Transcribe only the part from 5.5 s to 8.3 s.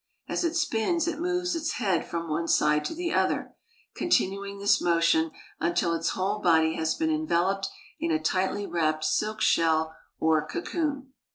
until its whole body has been enveloped in a